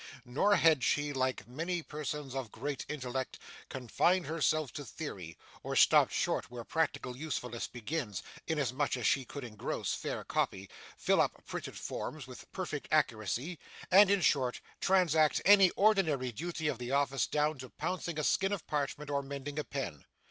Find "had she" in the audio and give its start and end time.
0.55-1.13